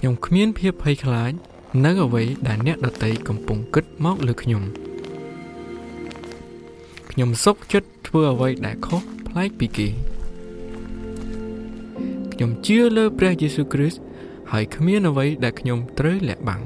[0.00, 1.32] ខ្ញុំគ្មានភាពភ័យខ្លាច
[1.84, 4.62] នៅអ្វីដែលអ្នកដតីកំពុងគិតមកលើខ្ញុំ
[7.10, 9.88] ខ្ញុំសុខចិត្តធ្វើអ្វីដែលខុសប្លែកពីគេ
[12.32, 14.00] ខ្ញុំជឿលើព្រះយេស៊ូវគ្រីស្ទ
[14.52, 16.62] ហើយគ្មានអ្វីដែលខ្ញុំត្រូវលាក់បាំង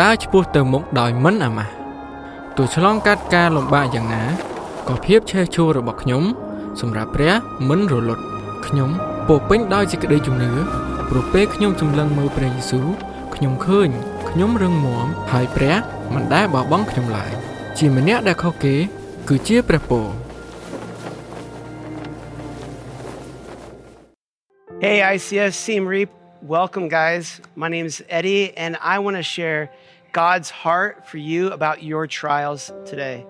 [0.00, 1.72] ដើរឆ្ពោះទៅមុខដោយមិនអាម៉ាស់
[2.56, 4.24] ទោះឆ្លងកាត់ការលំបាកយ៉ាងណា
[4.88, 6.22] ក៏ភាពឆេះឆួលរបស់ខ្ញុំ
[6.80, 7.34] សម្រាប់ព្រះ
[7.68, 8.24] មិនរលត់
[8.66, 8.90] ខ្ញុំ
[9.28, 10.50] ពោពេញដោយសេចក្តីជំនឿ
[11.08, 12.88] ព្រោះពេលខ្ញុំសម្លឹងមើលព្រះយេស៊ូវ
[13.34, 13.88] ខ្ញុំឃើញ
[14.30, 15.76] ខ្ញុំរឹងមាំហើយព្រះ
[16.14, 17.32] មិនដែលបោះបង់ខ្ញុំឡើយ
[17.78, 18.74] ជាម្នាក់ដែលខុសគេ
[19.28, 20.06] គឺជាព្រះពរ
[24.84, 26.21] Hey, ICS Team Reap.
[26.42, 27.40] Welcome, guys.
[27.54, 29.70] My name is Eddie, and I want to share
[30.10, 33.24] God's heart for you about your trials today.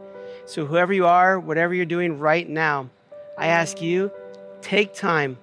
[0.47, 2.89] So, whoever you are, whatever you're doing right now,
[3.37, 4.11] I ask you,
[4.63, 5.37] take time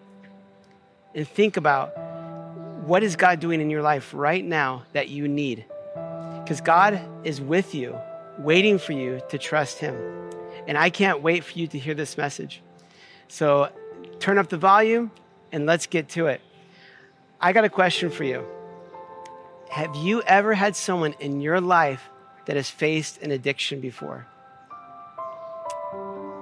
[1.13, 1.95] and think about
[2.87, 5.63] what is God doing in your life right now that you need.
[6.41, 7.95] Because God is with you,
[8.39, 9.95] waiting for you to trust Him.
[10.65, 12.63] And I can't wait for you to hear this message.
[13.27, 13.69] So,
[14.17, 15.11] turn up the volume
[15.51, 16.41] and let's get to it.
[17.41, 18.45] I got a question for you.
[19.69, 22.09] Have you ever had someone in your life
[22.45, 24.27] that has faced an addiction before?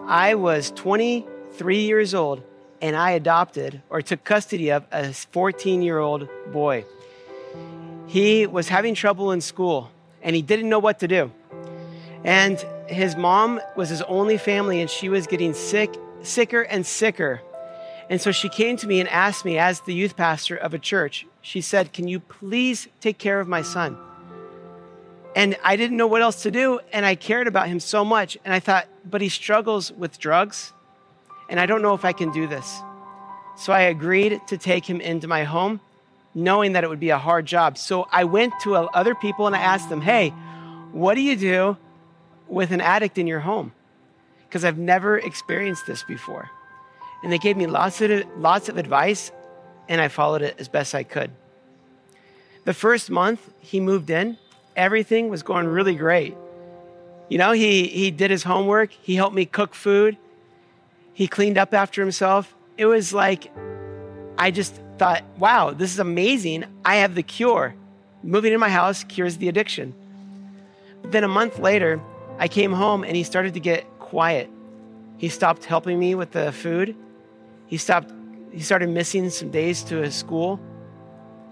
[0.08, 2.42] I was 23 years old
[2.82, 6.84] and I adopted or took custody of a 14 year old boy.
[8.08, 9.92] He was having trouble in school
[10.24, 11.32] and he didn't know what to do.
[12.24, 17.42] And his mom was his only family and she was getting sick, sicker and sicker
[18.10, 20.80] and so she came to me and asked me, as the youth pastor of a
[20.80, 23.98] church, she said, Can you please take care of my son?
[25.36, 26.80] And I didn't know what else to do.
[26.94, 28.38] And I cared about him so much.
[28.46, 30.72] And I thought, But he struggles with drugs.
[31.50, 32.80] And I don't know if I can do this.
[33.58, 35.82] So I agreed to take him into my home,
[36.34, 37.78] knowing that it would be a hard job.
[37.78, 40.30] So I went to other people and I asked them, Hey,
[40.94, 41.78] what do you do
[42.48, 43.74] with an addict in your home?
[44.48, 46.50] Because I've never experienced this before.
[47.24, 49.32] And they gave me lots of, lots of advice,
[49.90, 51.32] and I followed it as best I could.
[52.66, 54.38] The first month he moved in,
[54.76, 56.36] everything was going really great.
[57.30, 60.18] You know, he, he did his homework, he helped me cook food,
[61.14, 62.54] he cleaned up after himself.
[62.78, 63.52] It was like,
[64.38, 66.66] I just thought, wow, this is amazing.
[66.86, 67.74] I have the cure.
[68.22, 69.96] Moving in my house cures the addiction.
[71.02, 72.00] But then a month later,
[72.38, 74.50] I came home and he started to get quiet.
[75.18, 76.96] He stopped helping me with the food.
[77.68, 78.12] He stopped,
[78.52, 80.60] he started missing some days to his school.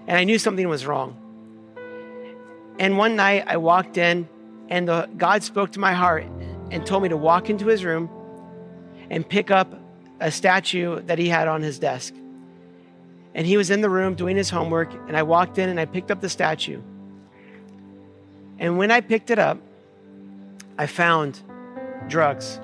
[0.07, 1.15] And I knew something was wrong.
[2.79, 4.27] And one night I walked in
[4.69, 6.25] and the, God spoke to my heart
[6.71, 8.09] and told me to walk into his room
[9.09, 9.73] and pick up
[10.19, 12.13] a statue that he had on his desk.
[13.33, 15.85] And he was in the room doing his homework, and I walked in and I
[15.85, 16.81] picked up the statue.
[18.57, 19.59] And when I picked it up,
[20.77, 21.41] I found
[22.07, 22.59] drugs.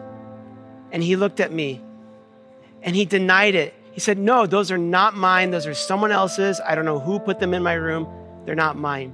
[0.91, 1.81] And he looked at me
[2.84, 3.74] and he denied it.
[3.92, 5.52] He said, No, those are not mine.
[5.52, 6.59] Those are someone else's.
[6.66, 8.08] I don't know who put them in my room.
[8.46, 9.14] They're not mine.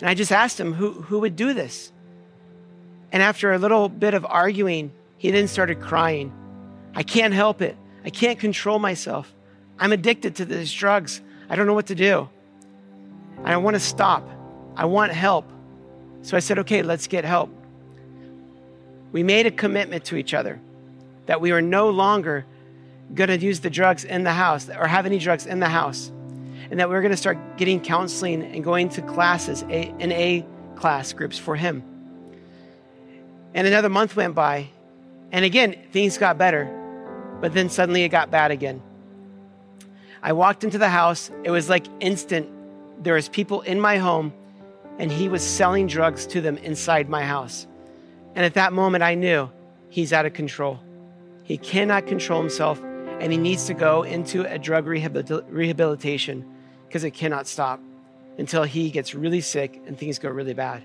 [0.00, 1.92] And I just asked him, Who, who would do this?
[3.10, 6.32] And after a little bit of arguing, he then started crying.
[6.94, 7.76] I can't help it.
[8.04, 9.34] I can't control myself.
[9.78, 11.20] I'm addicted to these drugs.
[11.48, 12.28] I don't know what to do.
[13.44, 14.28] I want to stop.
[14.76, 15.50] I want help.
[16.22, 17.50] So I said, okay, let's get help.
[19.12, 20.60] We made a commitment to each other
[21.26, 22.44] that we were no longer
[23.14, 26.12] going to use the drugs in the house or have any drugs in the house.
[26.70, 30.12] And that we are going to start getting counseling and going to classes, a, an
[30.12, 30.44] A
[30.76, 31.82] class groups for him.
[33.54, 34.68] And another month went by.
[35.32, 36.66] And again, things got better.
[37.40, 38.82] But then suddenly it got bad again.
[40.22, 41.30] I walked into the house.
[41.44, 42.48] It was like instant.
[43.02, 44.32] There was people in my home
[44.98, 47.66] and he was selling drugs to them inside my house.
[48.34, 49.48] And at that moment, I knew
[49.88, 50.80] he's out of control.
[51.44, 52.82] He cannot control himself
[53.20, 56.44] and he needs to go into a drug rehabilitation
[56.86, 57.80] because it cannot stop
[58.38, 60.82] until he gets really sick and things go really bad.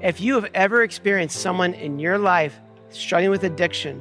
[0.00, 2.58] If you have ever experienced someone in your life
[2.90, 4.00] struggling with addiction,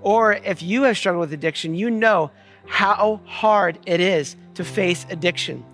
[0.00, 2.30] or if you have struggled with addiction, you know
[2.66, 5.64] how hard it is to face addiction.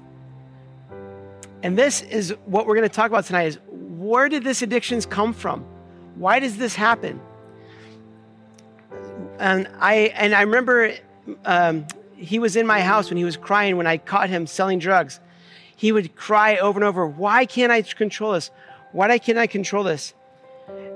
[1.62, 5.04] And this is what we're going to talk about tonight is where did this addictions
[5.06, 5.64] come from?
[6.16, 7.20] Why does this happen?
[9.38, 10.94] And I, and I remember
[11.44, 11.86] um,
[12.16, 15.20] he was in my house when he was crying when I caught him selling drugs.
[15.76, 18.50] He would cry over and over, Why can't I control this?
[18.92, 20.14] Why can't I control this?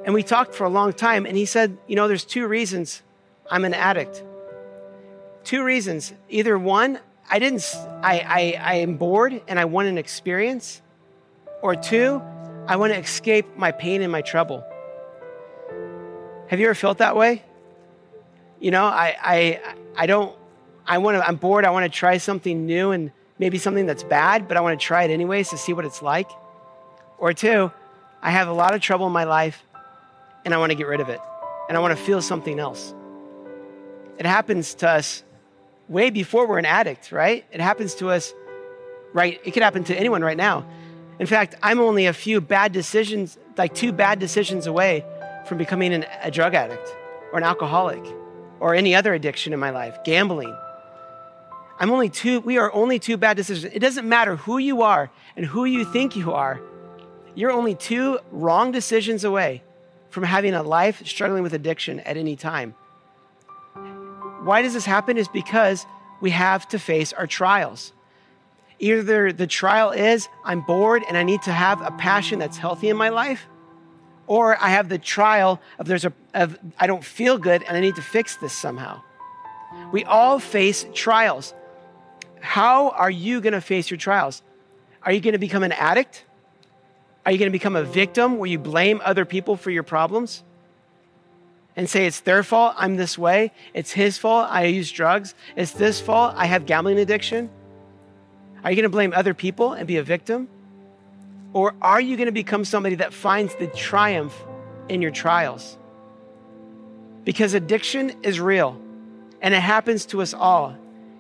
[0.05, 3.03] And we talked for a long time, and he said, You know, there's two reasons
[3.51, 4.23] I'm an addict.
[5.45, 6.13] Two reasons.
[6.29, 6.99] Either one,
[7.29, 7.65] I didn't,
[8.03, 10.83] I, I, I am bored and I want an experience.
[11.63, 12.23] Or two,
[12.67, 14.65] I want to escape my pain and my trouble.
[16.49, 17.43] Have you ever felt that way?
[18.61, 19.61] You know, I, I,
[19.97, 20.37] I don't,
[20.87, 21.65] I want to, I'm bored.
[21.65, 24.85] I want to try something new and maybe something that's bad, but I want to
[24.85, 26.31] try it anyways to see what it's like.
[27.19, 27.71] Or two,
[28.23, 29.63] I have a lot of trouble in my life
[30.45, 31.21] and I want to get rid of it
[31.69, 32.95] and I want to feel something else.
[34.19, 35.23] It happens to us
[35.89, 37.45] way before we're an addict, right?
[37.53, 38.33] It happens to us,
[39.13, 39.41] right?
[39.45, 40.67] It could happen to anyone right now.
[41.19, 45.05] In fact, I'm only a few bad decisions, like two bad decisions away
[45.47, 46.95] from becoming an, a drug addict
[47.33, 48.05] or an alcoholic
[48.61, 50.57] or any other addiction in my life, gambling.
[51.79, 53.73] I'm only two, we are only two bad decisions.
[53.75, 56.61] It doesn't matter who you are and who you think you are.
[57.35, 59.63] You're only two wrong decisions away
[60.09, 62.75] from having a life struggling with addiction at any time.
[64.43, 65.19] Why does this happen?
[65.19, 65.85] Is because
[66.21, 67.93] we have to face our trials.
[68.79, 72.89] Either the trial is I'm bored and I need to have a passion that's healthy
[72.89, 73.47] in my life,
[74.27, 77.81] or I have the trial of there's a of I don't feel good and I
[77.81, 79.03] need to fix this somehow.
[79.93, 81.55] We all face trials.
[82.41, 84.43] How are you going to face your trials?
[85.03, 86.25] Are you going to become an addict?
[87.25, 90.45] Are you going to become a victim where you blame other people for your problems?
[91.75, 93.53] And say it's their fault, I'm this way.
[93.75, 95.35] It's his fault, I use drugs.
[95.57, 97.51] It's this fault, I have gambling addiction.
[98.65, 100.49] Are you going to blame other people and be a victim?
[101.57, 104.45] Or are you going to become somebody that finds the triumph
[104.91, 105.79] in your trials?
[107.25, 108.79] Because addiction is real
[109.41, 110.77] and it happens to us all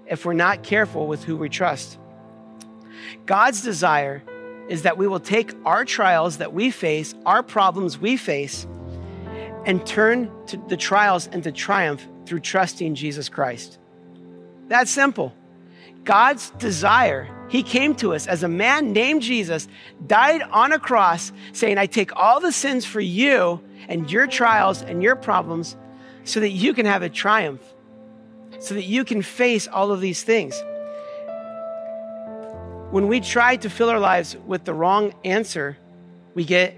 [0.06, 1.98] if we're not careful with who we trust.
[3.24, 4.22] God's desire
[4.68, 8.66] is that we will take our trials that we face, our problems we face,
[9.64, 10.30] and turn
[10.68, 13.78] the trials into triumph through trusting Jesus Christ.
[14.68, 15.34] That's simple.
[16.04, 19.68] God's desire, He came to us as a man named Jesus,
[20.06, 24.82] died on a cross, saying, I take all the sins for you and your trials
[24.82, 25.76] and your problems
[26.24, 27.62] so that you can have a triumph,
[28.58, 30.60] so that you can face all of these things.
[32.90, 35.76] When we try to fill our lives with the wrong answer,
[36.34, 36.76] we get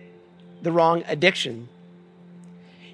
[0.63, 1.69] the wrong addiction.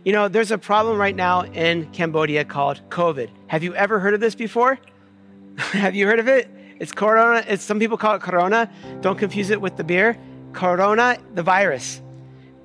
[0.05, 3.31] You know, there's a problem right now in Cambodia called COVID.
[3.47, 4.79] Have you ever heard of this before?
[5.57, 6.49] Have you heard of it?
[6.79, 7.45] It's corona.
[7.47, 8.71] It's some people call it corona.
[9.01, 10.17] Don't confuse it with the beer.
[10.53, 12.01] Corona, the virus,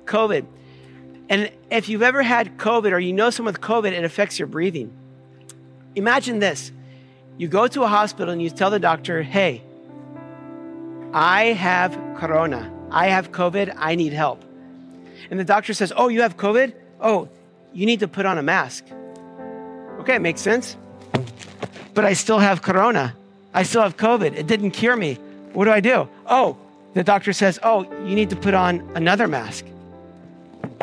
[0.04, 0.46] COVID.
[1.28, 4.48] And if you've ever had COVID or you know someone with COVID, it affects your
[4.48, 4.92] breathing.
[5.94, 6.72] Imagine this.
[7.38, 9.62] You go to a hospital and you tell the doctor, "Hey,
[11.12, 12.72] I have corona.
[12.90, 13.74] I have COVID.
[13.76, 14.44] I need help."
[15.30, 16.74] And the doctor says, "Oh, you have COVID?
[17.00, 17.28] Oh,
[17.72, 18.84] you need to put on a mask."
[20.00, 20.76] Okay, makes sense
[21.94, 23.14] but I still have corona.
[23.52, 24.36] I still have COVID.
[24.36, 25.14] It didn't cure me.
[25.52, 26.08] What do I do?
[26.26, 26.56] Oh,
[26.94, 29.64] the doctor says, Oh, you need to put on another mask.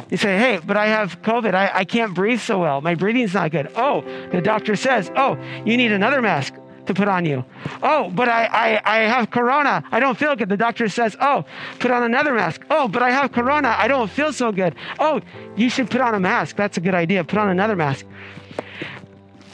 [0.10, 1.54] You say, Hey, but I have COVID.
[1.54, 2.82] I, I can't breathe so well.
[2.82, 3.72] My breathing's not good.
[3.76, 6.54] Oh, the doctor says, Oh, you need another mask
[6.88, 7.44] to put on you.
[7.84, 9.84] Oh, but I, I, I have corona.
[9.92, 10.50] I don't feel good.
[10.50, 11.46] The doctor says, Oh,
[11.80, 12.62] put on another mask.
[12.70, 13.76] Oh, but I have corona.
[13.78, 14.76] I don't feel so good.
[15.00, 15.22] Oh,
[15.56, 16.56] you should put on a mask.
[16.56, 17.24] That's a good idea.
[17.24, 18.06] Put on another mask.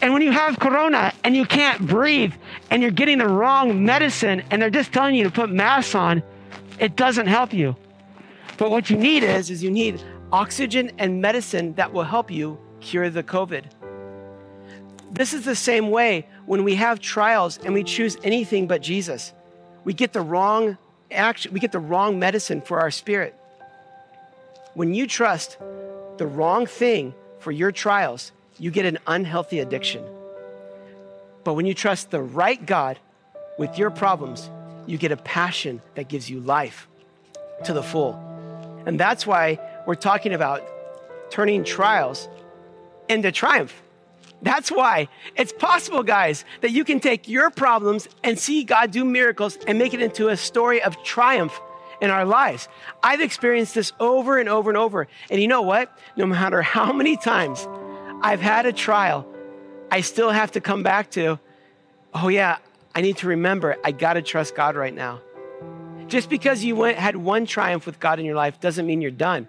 [0.04, 2.34] And when you have corona and you can't breathe
[2.70, 6.22] and you're getting the wrong medicine and they're just telling you to put masks on,
[6.78, 7.78] it doesn't help you.
[8.58, 12.60] But what you need is is you need oxygen and medicine that will help you
[12.82, 13.64] cure the COVID.
[15.10, 19.32] This is the same way when we have trials and we choose anything but Jesus.
[19.86, 20.78] We get the wrong
[21.12, 23.34] action, we get the wrong medicine for our spirit.
[24.74, 25.58] When you trust
[26.18, 30.04] the wrong thing for your trials, you get an unhealthy addiction.
[31.44, 33.00] But when you trust the right God
[33.58, 34.50] with your problems,
[34.88, 36.88] you get a passion that gives you life
[37.66, 38.14] to the full.
[38.86, 40.64] And that's why we're talking about
[41.30, 42.28] turning trials
[43.10, 43.82] into triumph.
[44.42, 49.06] That's why it's possible, guys, that you can take your problems and see God do
[49.06, 51.60] miracles and make it into a story of triumph
[52.02, 52.68] in our lives.
[53.02, 55.08] I've experienced this over and over and over.
[55.30, 55.98] And you know what?
[56.18, 57.66] No matter how many times
[58.24, 59.28] I've had a trial.
[59.92, 61.40] I still have to come back to,
[62.14, 62.58] oh, yeah,
[62.96, 65.20] I need to remember I got to trust God right now.
[66.08, 69.12] Just because you went, had one triumph with God in your life doesn't mean you're
[69.12, 69.48] done.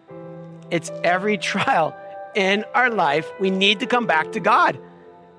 [0.72, 1.96] It's every trial
[2.34, 4.76] in our life, we need to come back to God.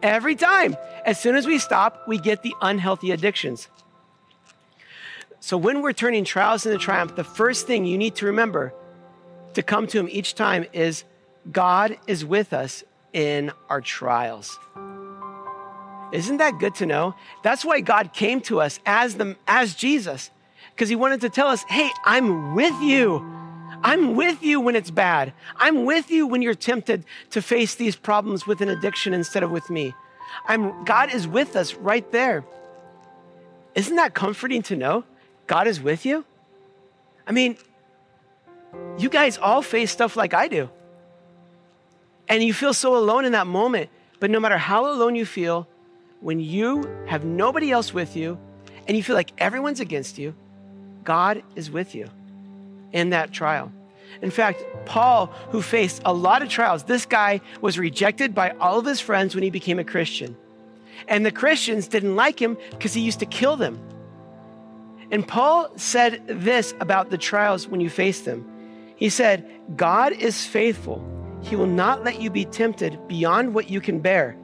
[0.02, 0.78] Every time.
[1.06, 3.68] As soon as we stop, we get the unhealthy addictions.
[5.42, 8.74] So when we're turning trials into triumph, the first thing you need to remember
[9.56, 11.04] to come to Him each time is
[11.52, 12.84] God is with us
[13.16, 14.60] in our trials.
[16.12, 17.16] Isn't that good to know?
[17.44, 20.30] That's why God came to us as the as Jesus
[20.72, 23.26] because he wanted to tell us, "Hey, I'm with you.
[23.84, 25.34] I'm with you when it's bad.
[25.56, 29.50] I'm with you when you're tempted to face these problems with an addiction instead of
[29.50, 29.96] with me.
[30.48, 32.44] I'm God is with us right there."
[33.76, 35.06] Isn't that comforting to know?
[35.48, 36.26] God is with you?
[37.28, 37.58] I mean,
[38.98, 40.70] you guys all face stuff like I do.
[42.28, 43.90] And you feel so alone in that moment.
[44.20, 45.68] But no matter how alone you feel,
[46.22, 48.40] when you have nobody else with you
[48.88, 50.34] and you feel like everyone's against you,
[51.04, 52.08] God is with you
[52.92, 53.72] in that trial.
[54.22, 58.80] In fact, Paul, who faced a lot of trials, this guy was rejected by all
[58.80, 60.36] of his friends when he became a Christian.
[61.08, 63.80] And the Christians didn't like him because he used to kill them.
[65.12, 68.50] And Paul said this about the trials when you face them.
[68.96, 71.04] He said, God is faithful.
[71.46, 74.36] He will not let you be tempted beyond what you can bear.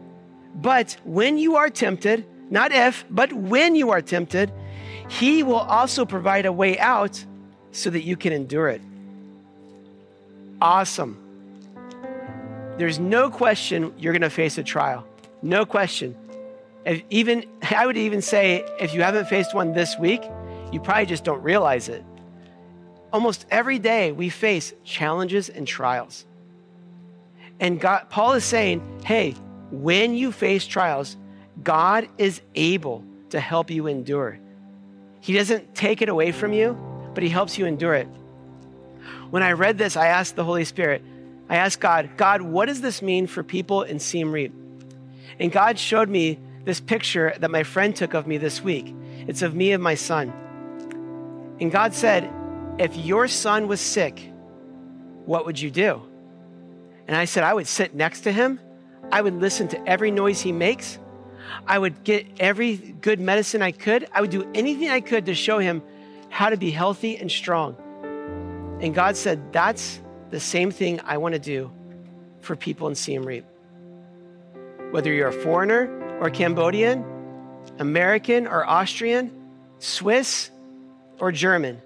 [0.53, 4.51] But when you are tempted, not if, but when you are tempted,
[5.09, 7.25] He will also provide a way out
[7.71, 8.81] so that you can endure it.
[10.61, 11.17] Awesome.
[12.77, 15.03] There's no question you're going to face a trial.
[15.41, 16.15] No question.
[16.85, 20.21] If even I would even say if you haven't faced one this week,
[20.71, 22.03] you probably just don't realize it.
[23.11, 26.25] Almost every day we face challenges and trials.
[27.61, 29.35] And God, Paul is saying, hey,
[29.69, 31.15] when you face trials,
[31.63, 34.39] God is able to help you endure.
[35.21, 36.73] He doesn't take it away from you,
[37.13, 38.07] but He helps you endure it.
[39.29, 41.03] When I read this, I asked the Holy Spirit,
[41.49, 44.53] I asked God, God, what does this mean for people in Siem Reap?
[45.39, 48.93] And God showed me this picture that my friend took of me this week.
[49.27, 50.33] It's of me and my son.
[51.59, 52.31] And God said,
[52.79, 54.19] if your son was sick,
[55.25, 56.01] what would you do?
[57.11, 58.57] And I said, I would sit next to him.
[59.11, 60.97] I would listen to every noise he makes.
[61.67, 64.07] I would get every good medicine I could.
[64.13, 65.83] I would do anything I could to show him
[66.29, 67.75] how to be healthy and strong.
[68.79, 69.99] And God said, That's
[70.29, 71.69] the same thing I want to do
[72.39, 73.43] for people in Siem Reap.
[74.91, 75.89] Whether you're a foreigner
[76.21, 77.03] or Cambodian,
[77.77, 79.31] American or Austrian,
[79.79, 80.49] Swiss
[81.19, 81.81] or German,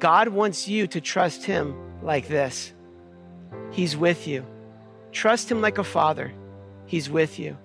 [0.00, 2.73] God wants you to trust Him like this.
[3.70, 4.44] He's with you.
[5.12, 6.32] Trust Him like a father.
[6.86, 7.56] He's with you.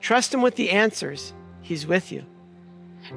[0.00, 1.32] Trust Him with the answers.
[1.62, 2.24] He's with you.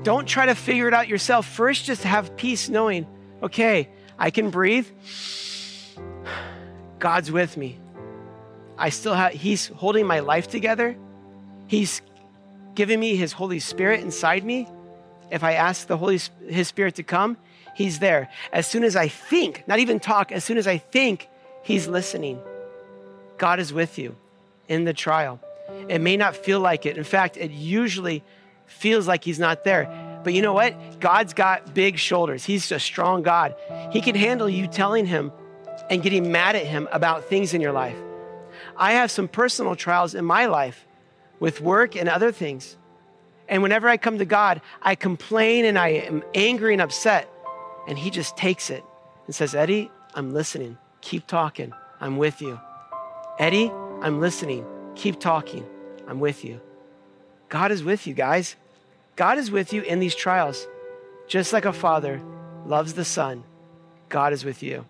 [0.04, 1.48] Don't try to figure it out yourself.
[1.48, 3.08] First, just have peace knowing,
[3.42, 4.88] okay, I can breathe.
[7.00, 7.80] God's with me.
[8.78, 10.96] I still have, He's holding my life together.
[11.68, 12.02] He's
[12.76, 14.68] giving me His Holy Spirit inside me.
[15.32, 17.38] If I ask the Holy His Spirit to come,
[17.76, 18.30] He's there.
[18.52, 21.30] As soon as I think, not even talk, as soon as I think,
[21.64, 22.40] He's listening.
[23.38, 24.16] God is with you
[24.68, 25.40] in the trial.
[25.88, 26.98] It may not feel like it.
[26.98, 28.24] In fact, it usually
[28.66, 30.20] feels like He's not there.
[30.24, 31.00] But you know what?
[31.00, 32.44] God's got big shoulders.
[32.44, 33.56] He's a strong God.
[33.92, 35.32] He can handle you telling Him
[35.90, 37.98] and getting mad at Him about things in your life.
[38.76, 40.86] I have some personal trials in my life
[41.40, 42.78] with work and other things.
[43.48, 47.30] And whenever I come to God, I complain and I am angry and upset.
[47.88, 48.84] And He just takes it
[49.26, 50.78] and says, Eddie, I'm listening.
[51.02, 51.74] Keep talking.
[52.00, 52.60] I'm with you.
[53.38, 54.66] Eddie, I'm listening.
[54.96, 55.66] Keep talking.
[56.08, 56.60] I'm with you.
[57.50, 58.56] God is with you, guys.
[59.16, 60.68] God is with you in these trials.
[61.28, 62.22] Just like a father
[62.66, 63.44] loves the son,
[64.08, 64.86] God is with you.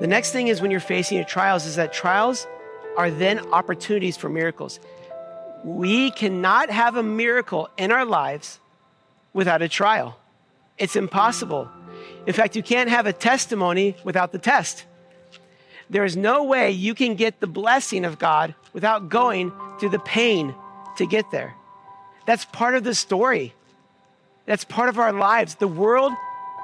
[0.00, 2.46] The next thing is when you're facing your trials, is that trials
[2.96, 4.80] are then opportunities for miracles.
[5.64, 8.60] We cannot have a miracle in our lives
[9.32, 10.18] without a trial.
[10.78, 11.68] It's impossible.
[12.26, 14.84] In fact, you can't have a testimony without the test.
[15.88, 19.98] There is no way you can get the blessing of God without going through the
[19.98, 20.54] pain
[20.96, 21.54] to get there.
[22.26, 23.54] That's part of the story.
[24.46, 25.56] That's part of our lives.
[25.56, 26.12] The world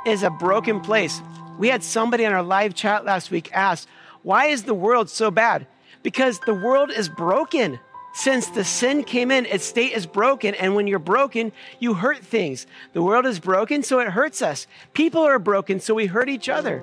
[0.07, 1.21] is a broken place.
[1.59, 3.89] We had somebody on our live chat last week ask,
[4.23, 5.67] Why is the world so bad?
[6.03, 7.81] Because the world is broken.
[8.17, 10.55] Since the sin came in, its state is broken.
[10.55, 12.67] And when you're broken, you hurt things.
[12.95, 14.67] The world is broken, so it hurts us.
[14.95, 16.83] People are broken, so we hurt each other.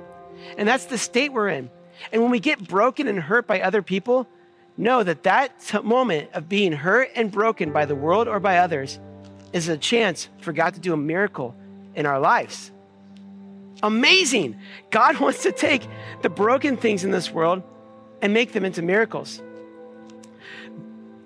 [0.60, 1.72] And that's the state we're in.
[2.12, 4.28] And when we get broken and hurt by other people,
[4.78, 9.00] know that that moment of being hurt and broken by the world or by others
[9.54, 11.56] is a chance for God to do a miracle
[11.96, 12.72] in our lives.
[13.82, 14.60] Amazing.
[14.92, 15.82] God wants to take
[16.22, 17.64] the broken things in this world
[18.22, 19.42] and make them into miracles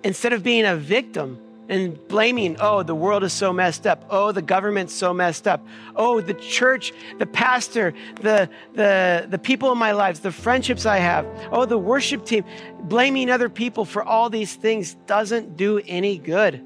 [0.04, 1.40] instead of being a victim
[1.70, 4.06] and blaming, oh, the world is so messed up.
[4.10, 5.66] Oh, the government's so messed up.
[5.96, 10.98] Oh, the church, the pastor, the, the, the people in my lives, the friendships I
[10.98, 11.26] have.
[11.52, 12.46] Oh, the worship team.
[12.84, 16.64] Blaming other people for all these things doesn't do any good.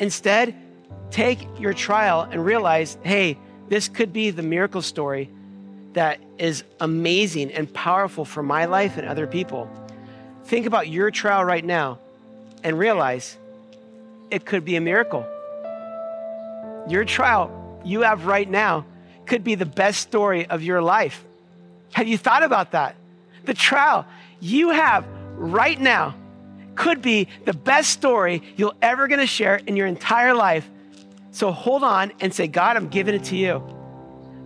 [0.00, 0.54] Instead,
[1.10, 3.38] take your trial and realize, hey,
[3.68, 5.30] this could be the miracle story
[5.92, 9.70] that is amazing and powerful for my life and other people.
[10.44, 11.98] Think about your trial right now
[12.62, 13.36] and realize
[14.30, 15.26] it could be a miracle.
[16.88, 18.84] Your trial you have right now
[19.26, 21.24] could be the best story of your life.
[21.92, 22.96] Have you thought about that?
[23.44, 24.06] The trial
[24.40, 26.14] you have right now
[26.74, 30.68] could be the best story you're ever to share in your entire life.
[31.32, 33.62] So hold on and say, God, I'm giving it to you.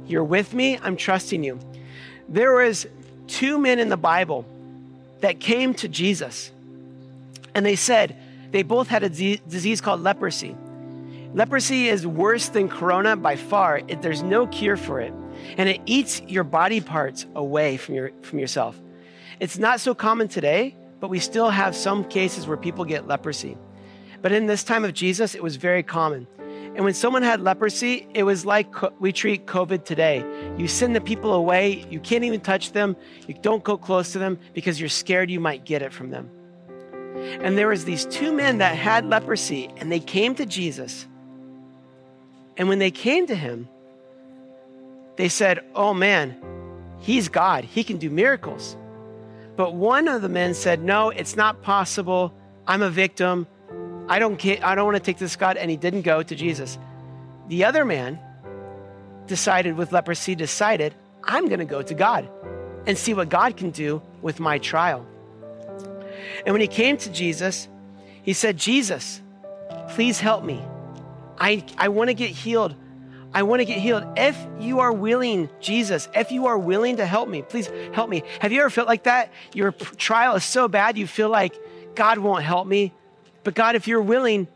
[0.07, 0.79] You're with me.
[0.83, 1.59] I'm trusting you.
[2.29, 2.87] There was
[3.27, 4.45] two men in the Bible
[5.21, 6.51] that came to Jesus
[7.55, 8.17] and they said,
[8.51, 10.57] they both had a disease called leprosy.
[11.35, 13.81] Leprosy is worse than corona by far.
[13.89, 15.13] It, there's no cure for it.
[15.57, 18.79] And it eats your body parts away from, your, from yourself.
[19.41, 23.57] It's not so common today, but we still have some cases where people get leprosy.
[24.21, 26.29] But in this time of Jesus, it was very common.
[26.75, 30.25] And when someone had leprosy, it was like we treat COVID today.
[30.57, 34.19] You send the people away, you can't even touch them, you don't go close to
[34.19, 36.31] them because you're scared you might get it from them.
[37.41, 41.07] And there was these two men that had leprosy, and they came to Jesus.
[42.57, 43.69] And when they came to him,
[45.17, 46.37] they said, "Oh man,
[46.99, 47.65] he's God.
[47.65, 48.77] He can do miracles."
[49.57, 52.33] But one of the men said, "No, it's not possible.
[52.67, 53.47] I'm a victim.
[54.09, 56.35] I don't care, I don't want to take this God." And he didn't go to
[56.35, 56.79] Jesus.
[57.49, 58.19] The other man
[59.27, 62.29] decided with leprosy decided, "I'm going to go to God
[62.87, 65.07] and see what God can do with my trial."
[66.45, 67.69] And when he came to Jesus,
[68.23, 69.21] he said, Jesus,
[69.91, 70.63] please help me.
[71.39, 72.75] I, I want to get healed.
[73.35, 74.05] I want to get healed.
[74.17, 78.23] If you are willing, Jesus, if you are willing to help me, please help me.
[78.41, 79.33] Have you ever felt like that?
[79.55, 81.59] Your trial is so bad, you feel like
[81.95, 82.93] God won't help me.
[83.43, 84.47] But God, if you're willing,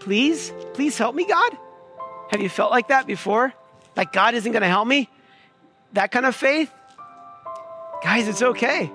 [0.00, 1.56] please, please help me, God.
[2.30, 3.54] Have you felt like that before?
[3.96, 5.08] Like God isn't going to help me?
[5.92, 6.70] That kind of faith?
[8.02, 8.90] Guys, it's okay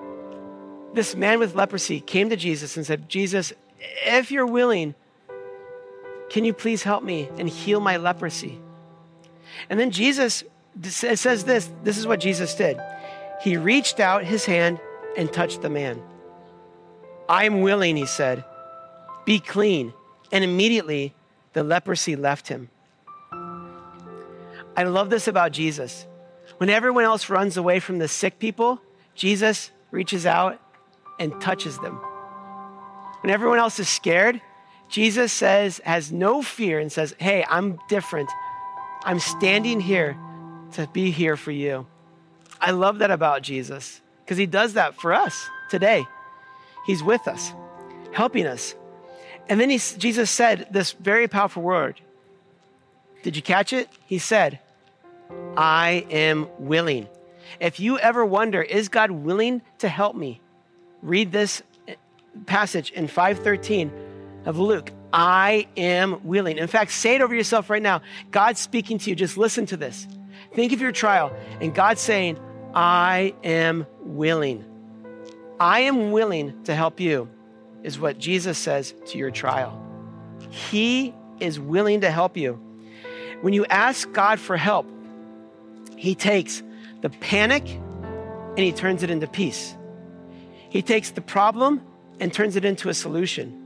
[0.94, 3.52] this man with leprosy came to Jesus and said, Jesus,
[4.04, 4.94] if you're willing,
[6.30, 8.58] can you please help me and heal my leprosy?
[9.68, 10.44] And then Jesus
[10.82, 12.78] says this this is what Jesus did.
[13.42, 14.80] He reached out his hand
[15.16, 16.00] and touched the man.
[17.28, 18.44] I am willing, he said,
[19.24, 19.92] be clean.
[20.30, 21.14] And immediately
[21.52, 22.70] the leprosy left him.
[24.74, 26.06] I love this about Jesus.
[26.56, 28.80] When everyone else runs away from the sick people,
[29.14, 30.58] Jesus reaches out
[31.22, 31.94] and touches them.
[33.20, 34.42] When everyone else is scared,
[34.88, 38.28] Jesus says, has no fear and says, Hey, I'm different.
[39.04, 40.18] I'm standing here
[40.72, 41.86] to be here for you.
[42.60, 46.04] I love that about Jesus because he does that for us today.
[46.84, 47.52] He's with us,
[48.12, 48.74] helping us.
[49.48, 52.00] And then he, Jesus said this very powerful word.
[53.22, 53.88] Did you catch it?
[54.06, 54.58] He said,
[55.56, 57.06] I am willing.
[57.60, 60.40] If you ever wonder, is God willing to help me?
[61.02, 61.62] Read this
[62.46, 63.92] passage in 513
[64.46, 64.92] of Luke.
[65.12, 66.58] I am willing.
[66.58, 68.00] In fact, say it over yourself right now.
[68.30, 69.16] God's speaking to you.
[69.16, 70.06] Just listen to this.
[70.54, 72.38] Think of your trial and God saying,
[72.74, 74.64] I am willing.
[75.60, 77.28] I am willing to help you,
[77.82, 79.78] is what Jesus says to your trial.
[80.50, 82.54] He is willing to help you.
[83.42, 84.86] When you ask God for help,
[85.96, 86.62] He takes
[87.00, 89.76] the panic and He turns it into peace.
[90.72, 91.82] He takes the problem
[92.18, 93.62] and turns it into a solution.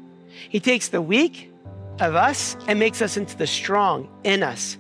[0.49, 1.53] He takes the weak
[2.01, 4.77] of us and makes us into the strong in us.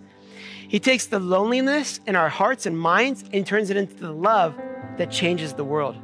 [0.67, 4.61] He takes the loneliness in our hearts and minds and turns it into the love
[4.97, 5.95] that changes the world.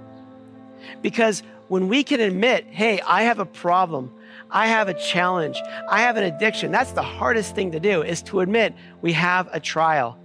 [1.03, 4.15] Because when we can admit, hey, I have a problem,
[4.49, 8.23] I have a challenge, I have an addiction, that's the hardest thing to do is
[8.31, 10.17] to admit we have a trial.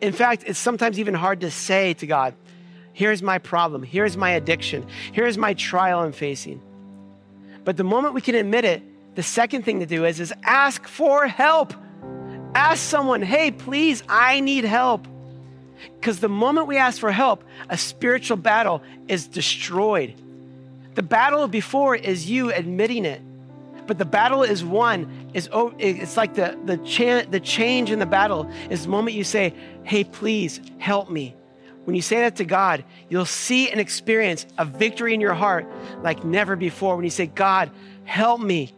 [0.00, 2.34] In fact, it's sometimes even hard to say to God,
[2.92, 3.82] Here's my problem.
[3.82, 4.86] Here's my addiction.
[5.12, 6.60] Here's my trial I'm facing.
[7.64, 8.82] But the moment we can admit it,
[9.14, 11.74] the second thing to do is, is ask for help.
[12.54, 15.06] Ask someone, hey, please, I need help.
[15.98, 20.14] Because the moment we ask for help, a spiritual battle is destroyed.
[20.94, 23.22] The battle before is you admitting it.
[23.86, 25.30] But the battle is won.
[25.34, 29.24] Is it's like the the, cha- the change in the battle is the moment you
[29.24, 29.52] say,
[29.82, 31.34] "Hey, please help me."
[31.84, 35.66] When you say that to God, you'll see and experience a victory in your heart
[36.02, 36.94] like never before.
[36.94, 37.70] When you say, God,
[38.04, 38.72] help me,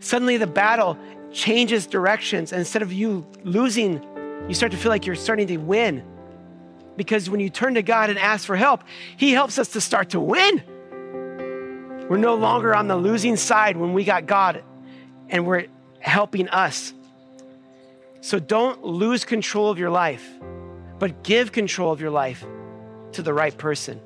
[0.00, 0.98] suddenly the battle
[1.32, 2.52] changes directions.
[2.52, 4.02] And instead of you losing,
[4.48, 6.02] you start to feel like you're starting to win.
[6.96, 8.84] Because when you turn to God and ask for help,
[9.16, 10.62] He helps us to start to win.
[12.08, 14.62] We're no longer on the losing side when we got God
[15.28, 15.66] and we're
[15.98, 16.92] helping us.
[18.20, 20.26] So don't lose control of your life,
[21.04, 22.46] but give control of your life
[23.12, 24.00] to the right person.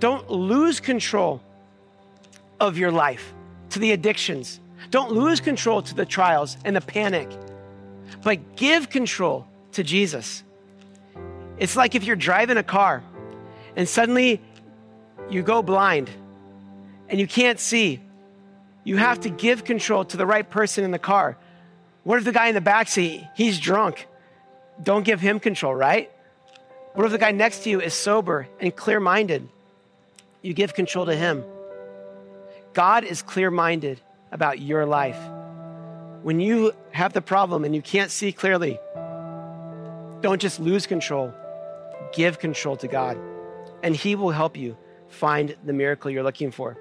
[0.00, 1.40] Don't lose control
[2.58, 3.32] of your life
[3.70, 4.58] to the addictions.
[4.90, 7.30] Don't lose control to the trials and the panic,
[8.24, 10.42] but give control to Jesus.
[11.58, 13.04] It's like if you're driving a car
[13.76, 14.42] and suddenly
[15.30, 16.10] you go blind
[17.08, 18.00] and you can't see.
[18.82, 21.38] You have to give control to the right person in the car.
[22.02, 24.08] What if the guy in the back seat, he's drunk?
[24.82, 26.10] Don't give him control, right?
[26.94, 29.48] What if the guy next to you is sober and clear minded?
[30.42, 31.44] You give control to him.
[32.74, 35.18] God is clear minded about your life.
[36.22, 38.78] When you have the problem and you can't see clearly,
[40.20, 41.32] don't just lose control,
[42.12, 43.18] give control to God,
[43.82, 44.76] and He will help you
[45.08, 46.76] find the miracle you're looking for.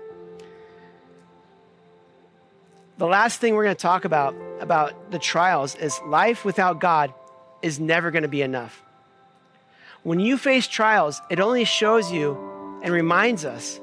[2.97, 7.13] The last thing we're going to talk about about the trials is life without God
[7.61, 8.83] is never going to be enough.
[10.03, 12.37] When you face trials, it only shows you
[12.83, 13.79] and reminds us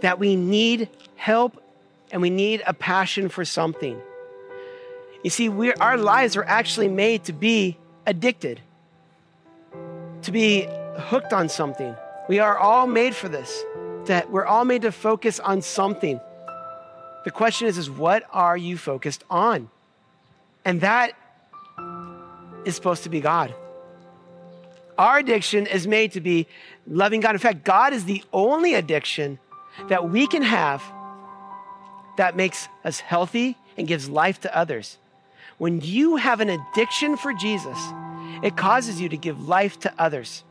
[0.00, 1.62] that we need help
[2.10, 4.00] and we need a passion for something.
[5.22, 7.76] You see, our lives are actually made to be
[8.06, 8.60] addicted,
[10.22, 11.94] to be hooked on something.
[12.28, 13.64] We are all made for this.
[14.06, 16.20] That we're all made to focus on something.
[17.24, 19.68] The question is, is what are you focused on?
[20.64, 21.12] And that
[22.64, 23.54] is supposed to be God.
[24.96, 26.46] Our addiction is made to be
[26.86, 27.34] loving God.
[27.34, 29.38] In fact, God is the only addiction
[29.88, 30.82] that we can have
[32.16, 34.98] that makes us healthy and gives life to others.
[35.58, 37.78] When you have an addiction for Jesus,
[38.42, 40.42] it causes you to give life to others.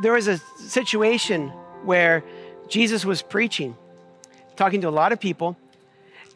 [0.00, 1.48] There was a situation
[1.84, 2.24] where
[2.68, 3.76] Jesus was preaching,
[4.56, 5.56] talking to a lot of people,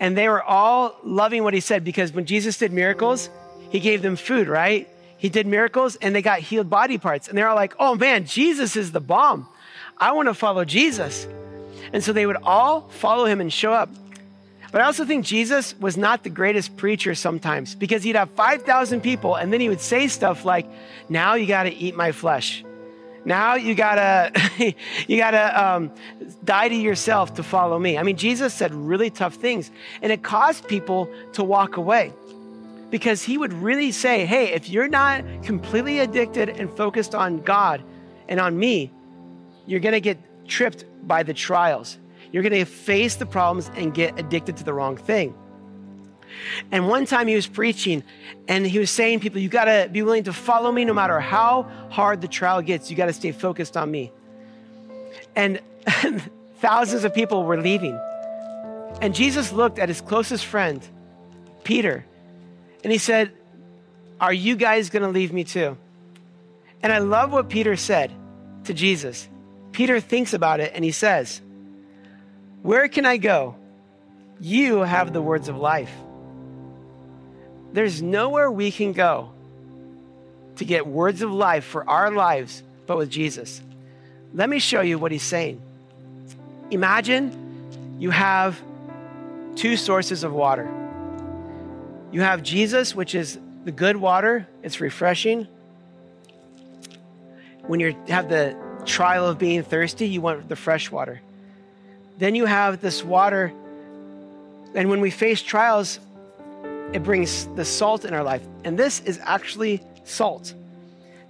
[0.03, 3.31] and they were all loving what he said because when Jesus did miracles,
[3.71, 4.89] he gave them food, right?
[5.17, 7.29] He did miracles and they got healed body parts.
[7.29, 9.47] And they're all like, oh man, Jesus is the bomb.
[9.97, 11.29] I want to follow Jesus.
[11.93, 13.91] And so they would all follow him and show up.
[14.73, 19.03] But I also think Jesus was not the greatest preacher sometimes because he'd have 5,000
[19.03, 20.67] people and then he would say stuff like,
[21.09, 22.65] now you got to eat my flesh.
[23.25, 24.33] Now you gotta
[25.07, 25.93] you gotta um,
[26.45, 27.99] die to yourself to follow me.
[27.99, 32.13] I mean, Jesus said really tough things, and it caused people to walk away
[32.91, 37.83] because he would really say, "Hey, if you're not completely addicted and focused on God
[38.29, 38.91] and on me,
[39.67, 41.99] you're gonna get tripped by the trials.
[42.33, 45.35] You're gonna face the problems and get addicted to the wrong thing."
[46.71, 48.03] And one time he was preaching
[48.49, 51.21] and he was saying, People, you got to be willing to follow me no matter
[51.21, 52.91] how hard the trial gets.
[52.91, 54.13] You got to stay focused on me.
[55.37, 55.61] And
[56.59, 57.99] thousands of people were leaving.
[59.01, 60.87] And Jesus looked at his closest friend,
[61.65, 62.05] Peter,
[62.85, 63.33] and he said,
[64.21, 65.77] Are you guys going to leave me too?
[66.83, 68.13] And I love what Peter said
[68.65, 69.29] to Jesus.
[69.73, 71.41] Peter thinks about it and he says,
[72.63, 73.57] Where can I go?
[74.41, 75.93] You have the words of life.
[77.73, 79.31] There's nowhere we can go
[80.57, 83.61] to get words of life for our lives but with Jesus.
[84.35, 85.61] Let me show you what he's saying.
[86.71, 88.61] Imagine you have
[89.57, 90.71] two sources of water.
[92.11, 95.47] You have Jesus, which is the good water, it's refreshing.
[97.67, 101.21] When you have the trial of being thirsty, you want the fresh water.
[102.19, 103.53] Then you have this water,
[104.75, 106.01] and when we face trials,
[106.93, 108.47] it brings the salt in our life.
[108.65, 110.55] And this is actually salt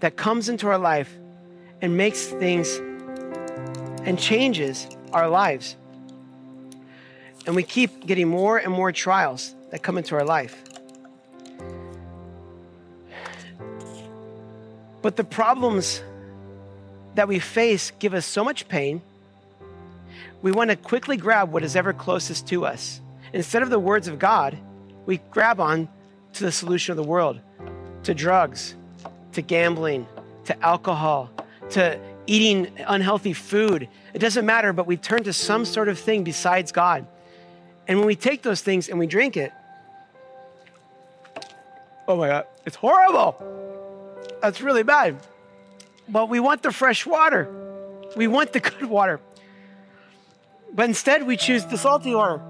[0.01, 1.16] that comes into our life
[1.81, 2.81] and makes things
[4.05, 5.77] and changes our lives.
[7.46, 10.62] And we keep getting more and more trials that come into our life.
[15.01, 16.03] But the problems
[17.14, 19.03] that we face give us so much pain.
[20.40, 23.01] We want to quickly grab what is ever closest to us.
[23.33, 24.57] Instead of the words of God,
[25.06, 25.88] we grab on
[26.34, 27.40] to the solution of the world,
[28.04, 28.74] to drugs,
[29.32, 30.06] to gambling,
[30.44, 31.30] to alcohol,
[31.70, 33.88] to eating unhealthy food.
[34.14, 37.06] It doesn't matter, but we turn to some sort of thing besides God.
[37.88, 39.52] And when we take those things and we drink it,
[42.08, 43.36] Oh my God, it's horrible.
[44.40, 45.16] That's really bad.
[46.08, 47.48] But we want the fresh water.
[48.16, 49.20] We want the good water.
[50.74, 52.40] But instead, we choose the salty water.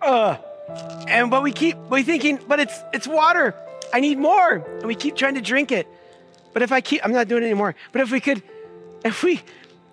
[0.00, 0.36] Uh,
[1.08, 3.54] and but we keep we thinking, but it's it's water.
[3.92, 5.86] I need more, and we keep trying to drink it.
[6.52, 7.74] But if I keep, I'm not doing it anymore.
[7.92, 8.42] But if we could,
[9.04, 9.40] if we,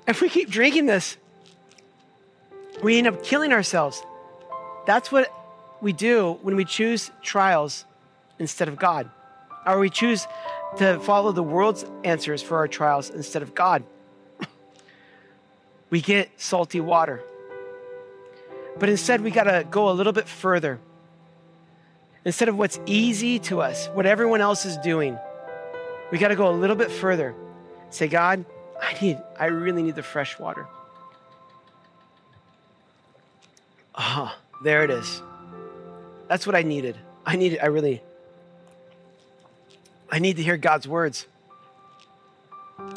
[0.08, 1.18] if we keep drinking this,
[2.82, 4.04] we end up killing ourselves.
[4.86, 5.32] That's what
[5.82, 7.86] we do when we choose trials
[8.40, 9.10] instead of God,
[9.66, 10.28] or we choose
[10.78, 13.84] to follow the world's answers for our trials instead of God.
[15.90, 17.24] we get salty water.
[18.80, 20.80] But instead, we got to go a little bit further.
[22.26, 25.18] Instead of what's easy to us, what everyone else is doing,
[26.12, 27.34] we got to go a little bit further.
[27.90, 28.46] Say, God,
[28.82, 30.68] I need, I really need the fresh water.
[33.96, 35.22] Ah, oh, there it is.
[36.28, 36.98] That's what I needed.
[37.26, 38.04] I needed, I really,
[40.12, 41.26] I need to hear God's words.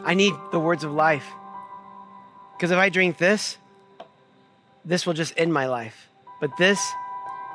[0.04, 1.26] I need the words of life.
[2.56, 3.56] Because if I drink this,
[4.84, 6.08] this will just end my life.
[6.40, 6.80] But this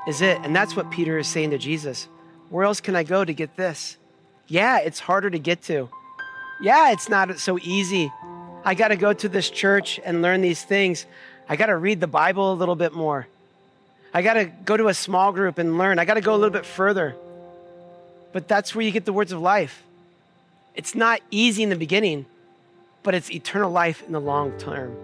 [0.08, 0.40] is it.
[0.44, 2.08] And that's what Peter is saying to Jesus.
[2.50, 3.98] Where else can I go to get this?
[4.48, 5.90] Yeah, it's harder to get to.
[6.62, 8.12] Yeah, it's not so easy.
[8.64, 11.06] I got to go to this church and learn these things.
[11.50, 13.28] I got to read the Bible a little bit more.
[14.14, 16.00] I got to go to a small group and learn.
[16.00, 17.16] I got to go a little bit further.
[18.32, 19.84] But that's where you get the words of life.
[20.76, 22.26] It's not easy in the beginning,
[23.04, 24.96] but it's eternal life in the long term.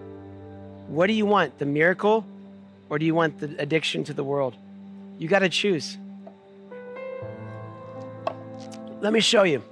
[0.92, 2.26] What do you want, the miracle,
[2.90, 4.54] or do you want the addiction to the world?
[5.16, 5.96] You got to choose.
[9.00, 9.62] Let me show you.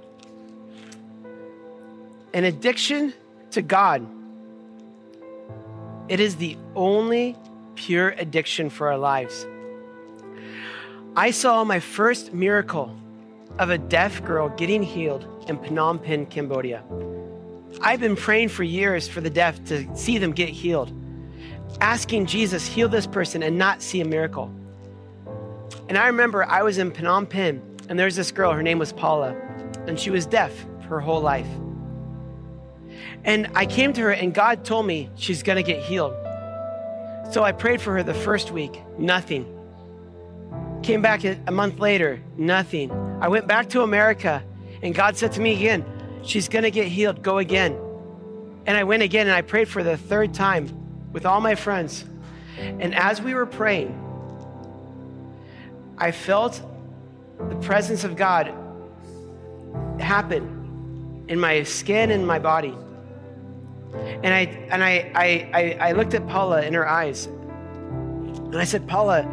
[2.33, 3.13] An addiction
[3.51, 4.03] to God,
[6.09, 7.35] it is the only
[7.75, 9.45] pure addiction for our lives.
[11.15, 12.97] I saw my first miracle
[13.59, 16.81] of a deaf girl getting healed in Phnom Penh, Cambodia.
[17.79, 20.91] I've been praying for years for the deaf to see them get healed,
[21.79, 24.51] asking Jesus, heal this person and not see a miracle.
[25.89, 28.93] And I remember I was in Phnom Penh and there's this girl, her name was
[28.93, 29.35] Paula,
[29.87, 30.53] and she was deaf
[30.87, 31.47] her whole life.
[33.23, 36.13] And I came to her and God told me she's gonna get healed.
[37.31, 39.45] So I prayed for her the first week, nothing.
[40.83, 42.91] Came back a month later, nothing.
[43.21, 44.43] I went back to America
[44.81, 45.85] and God said to me again,
[46.23, 47.77] She's gonna get healed, go again.
[48.65, 50.67] And I went again and I prayed for the third time
[51.11, 52.05] with all my friends.
[52.57, 53.97] And as we were praying,
[55.97, 56.61] I felt
[57.49, 58.53] the presence of God
[59.99, 62.75] happen in my skin and my body.
[63.93, 67.25] And I and I, I, I, looked at Paula in her eyes.
[67.25, 69.27] And I said, Paula,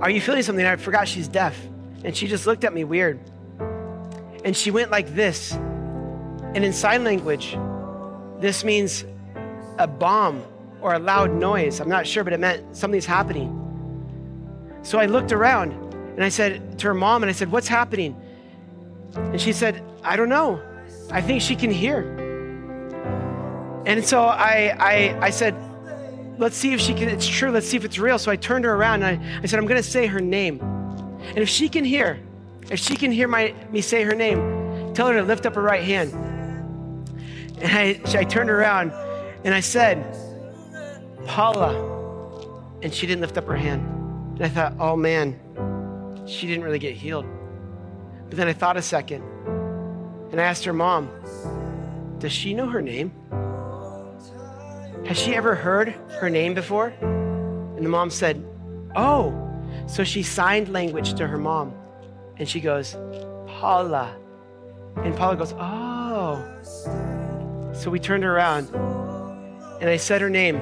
[0.00, 0.64] are you feeling something?
[0.64, 1.56] I forgot she's deaf.
[2.04, 3.20] And she just looked at me weird.
[4.44, 5.52] And she went like this.
[5.52, 7.56] And in sign language,
[8.40, 9.04] this means
[9.78, 10.42] a bomb
[10.82, 11.80] or a loud noise.
[11.80, 13.58] I'm not sure, but it meant something's happening.
[14.82, 15.72] So I looked around
[16.14, 18.20] and I said to her mom, and I said, What's happening?
[19.14, 20.60] And she said, I don't know.
[21.10, 22.00] I think she can hear.
[23.86, 25.54] And so I, I, I said,
[26.38, 28.18] let's see if she can, it's true, let's see if it's real.
[28.18, 30.60] So I turned her around and I, I said, I'm gonna say her name.
[30.60, 32.18] And if she can hear,
[32.70, 35.62] if she can hear my, me say her name, tell her to lift up her
[35.62, 36.12] right hand.
[37.60, 38.92] And I, I turned around
[39.44, 40.16] and I said,
[41.26, 41.90] Paula.
[42.82, 43.82] And she didn't lift up her hand.
[44.36, 45.38] And I thought, oh man,
[46.26, 47.26] she didn't really get healed.
[48.28, 49.22] But then I thought a second
[50.30, 51.10] and I asked her mom,
[52.18, 53.12] does she know her name?
[55.06, 55.88] Has she ever heard
[56.20, 56.88] her name before?
[57.00, 58.44] And the mom said,
[58.96, 59.38] Oh.
[59.86, 61.74] So she signed language to her mom.
[62.38, 62.94] And she goes,
[63.46, 64.16] Paula.
[64.96, 66.42] And Paula goes, Oh.
[67.74, 68.68] So we turned her around
[69.82, 70.60] and I said her name,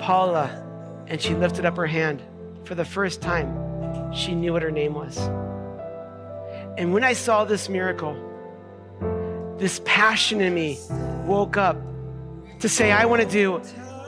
[0.00, 0.66] Paula.
[1.06, 2.22] And she lifted up her hand.
[2.64, 5.18] For the first time, she knew what her name was.
[6.78, 8.16] And when I saw this miracle,
[9.58, 10.78] this passion in me
[11.26, 11.76] woke up
[12.60, 13.58] to say, I want to do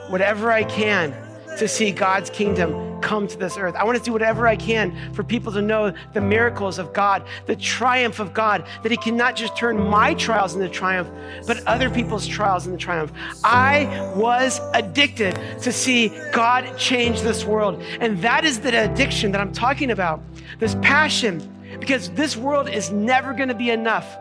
[0.09, 1.11] whatever I can
[1.57, 3.75] to see God's kingdom come to this earth.
[3.75, 7.25] I want to do whatever I can for people to know the miracles of God,
[7.45, 11.09] the triumph of God, that He cannot just turn my trials into triumph,
[11.45, 13.11] but other people's trials into triumph.
[13.43, 17.81] I was addicted to see God change this world.
[17.99, 20.21] And that is the addiction that I'm talking about
[20.59, 24.17] this passion, because this world is never going to be enough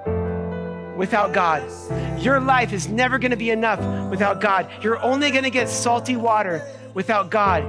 [0.97, 1.63] without God.
[2.21, 4.69] Your life is never going to be enough without God.
[4.83, 7.65] You're only going to get salty water without God.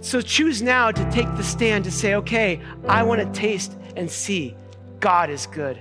[0.00, 4.10] So choose now to take the stand to say, okay, I want to taste and
[4.10, 4.56] see
[5.00, 5.78] God is good.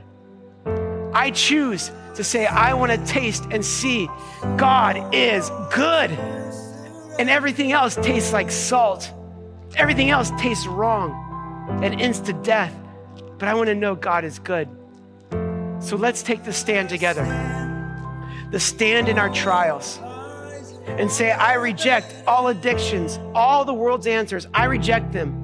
[1.14, 4.08] I choose to say, I want to taste and see
[4.58, 6.12] God is good.
[7.20, 9.12] And everything else tastes like salt.
[9.76, 12.76] Everything else tastes wrong and ends to death.
[13.38, 14.68] But I want to know God is good.
[15.80, 17.24] So let's take the stand together.
[18.52, 20.00] The stand in our trials
[20.86, 24.48] and say, I reject all addictions, all the world's answers.
[24.54, 25.40] I reject them.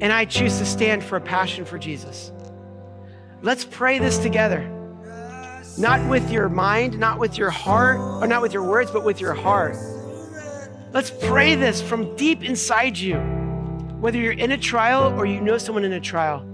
[0.00, 2.32] And I choose to stand for a passion for Jesus.
[3.42, 4.68] Let's pray this together.
[5.78, 9.20] Not with your mind, not with your heart, or not with your words, but with
[9.20, 9.76] your heart.
[10.92, 13.16] Let's pray this from deep inside you.
[14.00, 16.44] Whether you're in a trial or you know someone in a trial,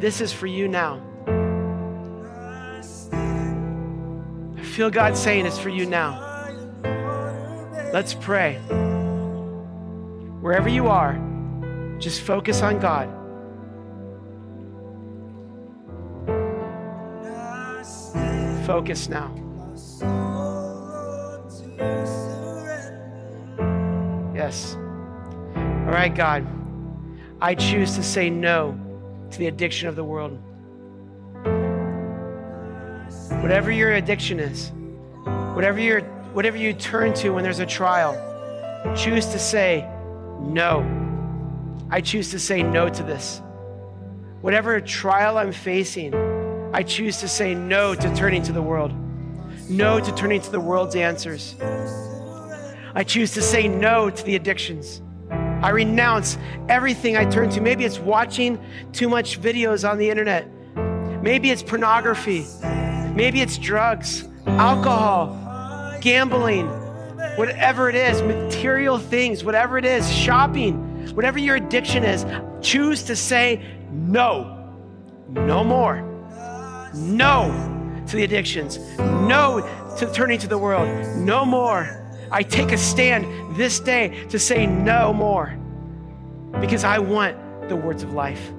[0.00, 1.02] this is for you now.
[4.56, 6.25] I feel God saying it's for you now.
[7.92, 8.56] Let's pray.
[10.40, 11.18] Wherever you are,
[11.98, 13.08] just focus on God.
[18.66, 19.32] Focus now.
[24.34, 24.76] Yes.
[24.76, 26.46] All right, God.
[27.40, 28.78] I choose to say no
[29.30, 30.38] to the addiction of the world.
[33.42, 34.72] Whatever your addiction is,
[35.54, 36.00] whatever your
[36.36, 38.12] whatever you turn to when there's a trial,
[38.94, 39.88] choose to say
[40.38, 40.84] no.
[41.90, 43.40] I choose to say no to this.
[44.42, 46.14] Whatever trial I'm facing,
[46.74, 48.92] I choose to say no to turning to the world,
[49.70, 51.56] no to turning to the world's answers.
[52.94, 55.00] I choose to say no to the addictions.
[55.30, 56.36] I renounce
[56.68, 57.62] everything I turn to.
[57.62, 60.46] Maybe it's watching too much videos on the internet.
[61.22, 62.44] Maybe it's pornography.
[63.14, 65.45] Maybe it's drugs, alcohol,
[66.00, 66.66] gambling,
[67.36, 72.24] whatever it is, material things, whatever it is, shopping, whatever your addiction is,
[72.60, 74.74] choose to say no.
[75.28, 76.02] No more.
[76.94, 78.78] No to the addictions.
[78.98, 80.88] No to turning to the world.
[81.16, 82.02] No more.
[82.30, 85.56] I take a stand this day to say no more
[86.60, 87.36] because I want
[87.68, 88.52] the words of life.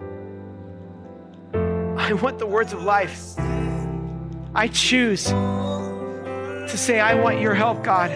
[1.54, 3.34] I want the words of life.
[4.56, 5.32] I choose
[6.70, 8.12] to say, I want your help, God.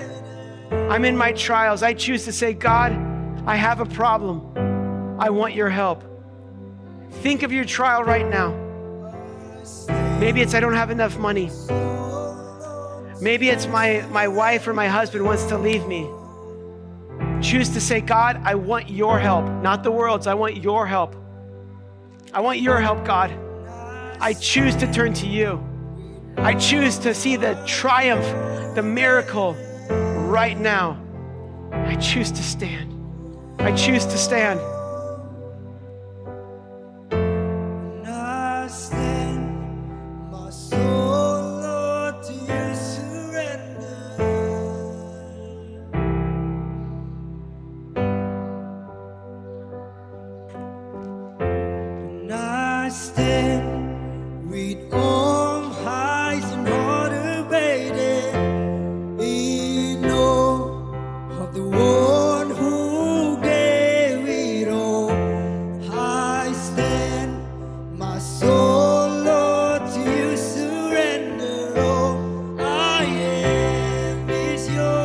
[0.71, 1.83] I'm in my trials.
[1.83, 2.91] I choose to say, God,
[3.45, 5.17] I have a problem.
[5.19, 6.03] I want your help.
[7.21, 8.51] Think of your trial right now.
[10.19, 11.49] Maybe it's I don't have enough money.
[13.21, 16.09] Maybe it's my, my wife or my husband wants to leave me.
[17.41, 20.27] Choose to say, God, I want your help, not the world's.
[20.27, 21.15] I want your help.
[22.33, 23.31] I want your help, God.
[24.19, 25.63] I choose to turn to you.
[26.37, 28.25] I choose to see the triumph,
[28.75, 29.53] the miracle
[30.29, 30.97] right now.
[31.71, 32.89] I choose to stand.
[33.59, 34.59] I choose to stand.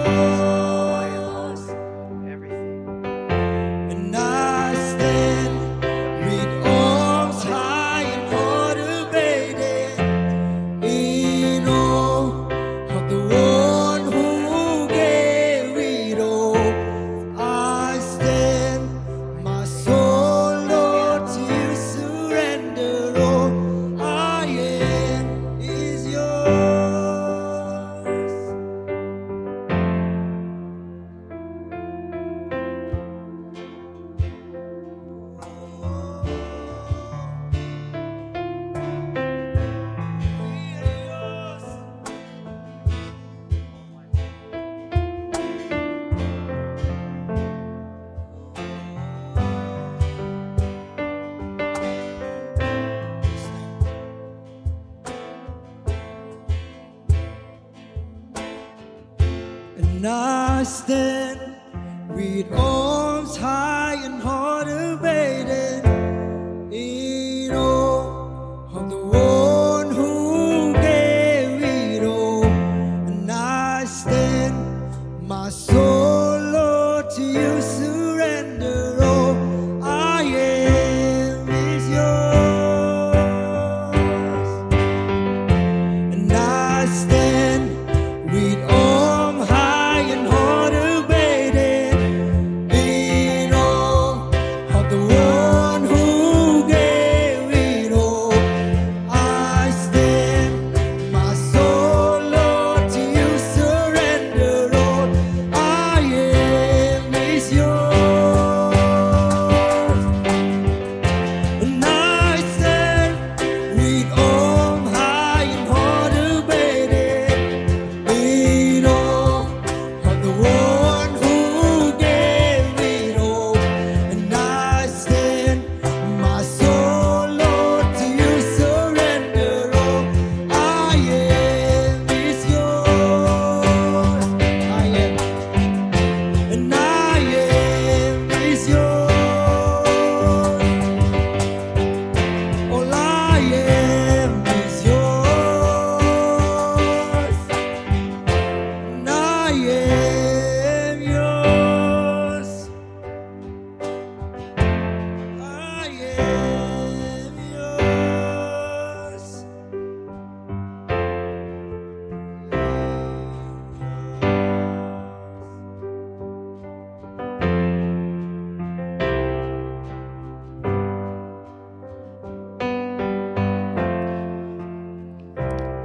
[0.06, 0.35] Lord, you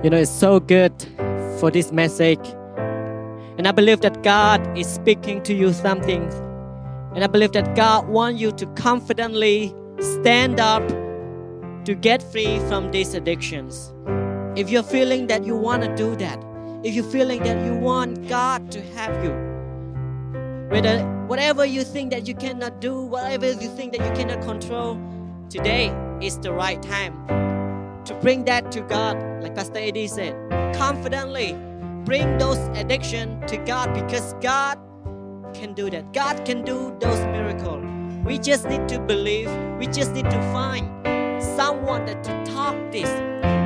[0.04, 0.92] You know, it's so good
[1.60, 2.40] for this message.
[3.60, 6.24] And I believe that God is speaking to you something.
[7.14, 10.88] And I believe that God wants you to confidently stand up
[11.86, 13.94] to get free from these addictions.
[14.56, 16.44] If you're feeling that you want to do that,
[16.84, 19.34] if you're feeling that you want God to have you,
[20.70, 25.00] whether whatever you think that you cannot do, whatever you think that you cannot control,
[25.50, 27.14] today is the right time
[28.06, 30.36] to bring that to God, like Pastor Eddie said,
[30.76, 31.58] confidently
[32.06, 34.78] bring those addiction to God because God
[35.54, 36.14] can do that.
[36.14, 37.86] God can do those miracles.
[38.26, 39.50] We just need to believe.
[39.80, 40.88] We just need to find
[41.42, 43.10] someone that to talk this.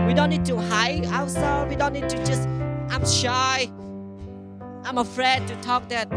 [0.08, 1.70] We don't need to hide ourselves.
[1.70, 2.48] We don't need to just
[2.90, 3.70] I'm shy.
[4.84, 6.10] I'm afraid to talk that.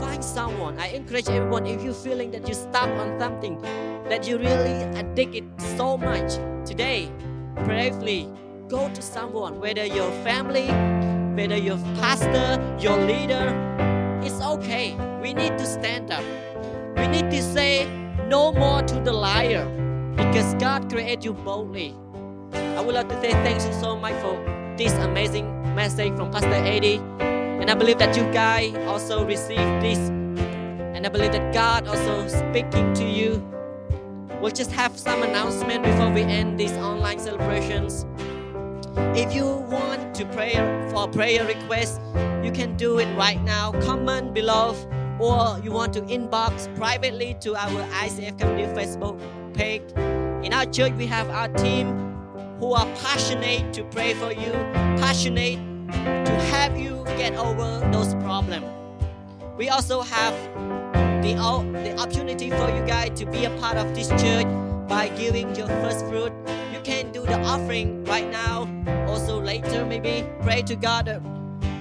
[0.00, 0.78] Find someone.
[0.78, 3.60] I encourage everyone if you're feeling that you're stuck on something,
[4.08, 5.44] that you really addicted
[5.76, 7.10] so much today,
[7.64, 8.28] bravely
[8.68, 10.68] go to someone, whether your family,
[11.34, 13.54] whether your pastor, your leader.
[14.22, 14.94] It's okay.
[15.22, 16.24] We need to stand up.
[16.96, 17.86] We need to say
[18.26, 19.64] no more to the liar
[20.16, 21.94] because God created you boldly.
[22.52, 24.36] I would like to say thank you so much for
[24.76, 27.00] this amazing message from Pastor Eddie.
[27.20, 29.98] And I believe that you guys also received this.
[29.98, 33.57] And I believe that God also speaking to you.
[34.40, 38.06] We'll just have some announcement before we end these online celebrations.
[39.16, 40.54] If you want to pray
[40.92, 42.00] for prayer request,
[42.44, 43.72] you can do it right now.
[43.82, 44.76] Comment below,
[45.18, 49.20] or you want to inbox privately to our ICF Community Facebook
[49.54, 49.82] page.
[50.46, 52.14] In our church, we have our team
[52.60, 54.52] who are passionate to pray for you,
[55.02, 55.58] passionate
[55.90, 58.66] to help you get over those problems.
[59.56, 60.34] We also have
[61.22, 61.34] the,
[61.84, 64.46] the opportunity for you guys to be a part of this church
[64.88, 66.32] by giving your first fruit.
[66.72, 68.68] You can do the offering right now,
[69.08, 70.26] also later maybe.
[70.42, 71.08] Pray to God.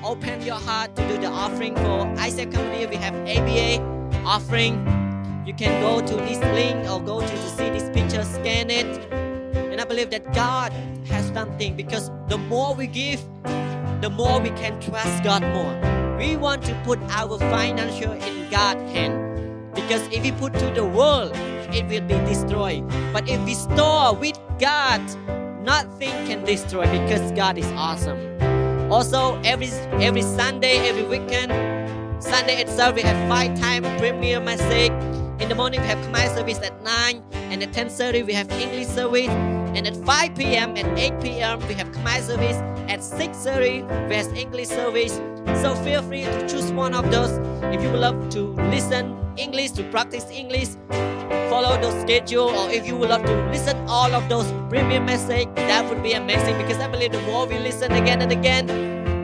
[0.04, 2.86] Open your heart to do the offering for ICF Community.
[2.88, 4.76] We have ABA offering.
[5.46, 9.28] You can go to this link or go to, to see this picture, scan it
[9.78, 10.74] and I believe that God
[11.06, 13.22] has something because the more we give,
[14.02, 16.18] the more we can trust God more.
[16.18, 19.27] We want to put our financial in God's hand
[19.78, 21.32] because if we put to the world,
[21.72, 22.84] it will be destroyed.
[23.14, 25.02] But if we store with God,
[25.64, 28.20] nothing can destroy because God is awesome.
[28.92, 29.68] Also, every
[30.02, 31.52] every Sunday, every weekend,
[32.24, 34.92] Sunday itself we have five time premiere message.
[35.40, 38.88] In the morning we have Khmer service at 9 and at 10.30 we have English
[38.88, 40.76] service and at 5 p.m.
[40.76, 41.60] and 8 p.m.
[41.68, 42.58] we have Khmer service.
[42.90, 45.22] At 6.30 we have English service.
[45.62, 47.32] So feel free to choose one of those.
[47.74, 48.42] If you would love to
[48.72, 50.70] listen English, to practice English,
[51.50, 52.50] follow the schedule.
[52.50, 56.14] Or if you would love to listen all of those premium message, that would be
[56.14, 56.58] amazing.
[56.58, 58.68] Because I believe the more we listen again and again,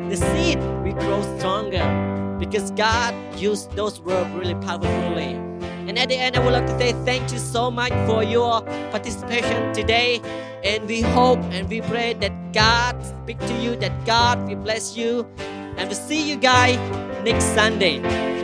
[0.10, 1.86] the seed will grow stronger.
[2.40, 5.40] Because God used those words really powerfully.
[5.88, 8.62] And at the end, I would like to say thank you so much for your
[8.92, 10.22] participation today.
[10.64, 14.96] And we hope and we pray that God speak to you, that God will bless
[14.96, 15.28] you.
[15.78, 16.78] And we'll see you guys
[17.24, 18.00] next Sunday.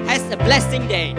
[0.07, 1.13] Have a blessing day.